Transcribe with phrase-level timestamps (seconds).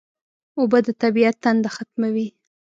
[0.59, 2.27] اوبه د طبیعت تنده ختموي